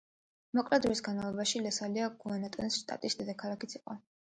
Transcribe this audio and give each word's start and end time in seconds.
მოკლე 0.59 0.79
დროის 0.85 1.01
განმავლობაში, 1.07 1.61
სელაია 1.77 2.09
გუანახუატოს 2.25 2.81
შტატის 2.83 3.21
დედაქალაქიც 3.23 3.81
იყო. 3.83 4.03